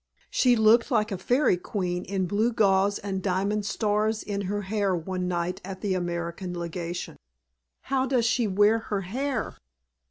She 0.31 0.55
looked 0.55 0.89
like 0.89 1.11
a 1.11 1.17
fairy 1.19 1.57
queen 1.57 2.05
in 2.05 2.25
blue 2.25 2.51
gauze 2.51 2.97
and 2.97 3.21
diamond 3.21 3.67
stars 3.67 4.23
in 4.23 4.41
her 4.49 4.63
hair 4.63 4.95
one 4.95 5.27
night 5.27 5.61
at 5.63 5.81
the 5.81 5.93
American 5.93 6.57
Legation" 6.57 7.17
"How 7.81 8.07
does 8.07 8.25
she 8.25 8.47
wear 8.47 8.79
her 8.79 9.01
hair?" 9.01 9.55